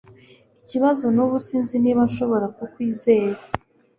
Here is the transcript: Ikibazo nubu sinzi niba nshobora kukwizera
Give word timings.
Ikibazo 0.61 1.05
nubu 1.15 1.37
sinzi 1.47 1.75
niba 1.83 2.01
nshobora 2.09 2.45
kukwizera 2.57 3.39